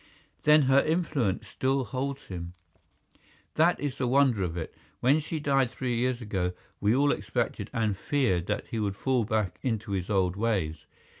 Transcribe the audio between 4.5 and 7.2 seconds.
it. When she died three years ago, we all